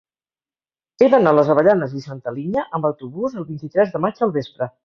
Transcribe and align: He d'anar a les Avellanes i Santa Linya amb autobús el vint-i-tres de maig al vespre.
He 1.03 1.09
d'anar 1.15 1.33
a 1.35 1.39
les 1.41 1.51
Avellanes 1.55 1.93
i 1.99 2.03
Santa 2.07 2.35
Linya 2.39 2.67
amb 2.79 2.91
autobús 2.93 3.39
el 3.43 3.49
vint-i-tres 3.53 3.97
de 3.97 4.07
maig 4.09 4.29
al 4.29 4.39
vespre. 4.41 4.73